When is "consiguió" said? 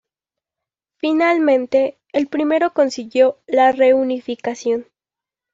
2.73-3.37